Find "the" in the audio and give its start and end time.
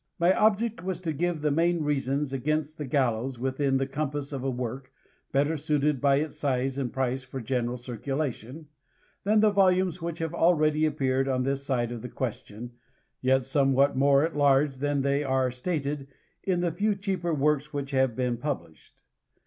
1.41-1.51, 2.79-2.87, 3.77-3.85, 9.41-9.51, 12.01-12.09, 16.61-16.71